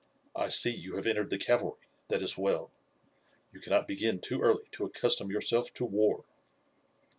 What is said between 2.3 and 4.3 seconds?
well. You cannot begin